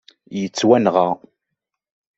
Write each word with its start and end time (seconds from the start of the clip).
Yettwanɣa 0.39 1.07